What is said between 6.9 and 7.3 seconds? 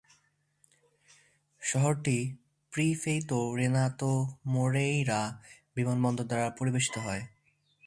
হয়।